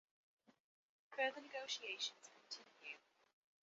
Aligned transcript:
Further 1.11 1.41
negotiations 1.41 2.15
continue. 2.49 2.97